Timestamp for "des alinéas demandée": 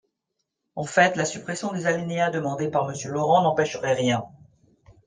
1.73-2.69